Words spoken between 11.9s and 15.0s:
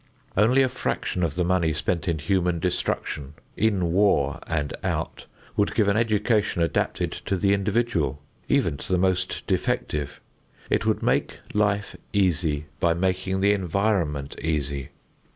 easy by making the environment easy.